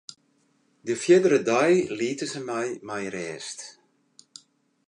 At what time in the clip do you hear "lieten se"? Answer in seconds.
1.99-2.41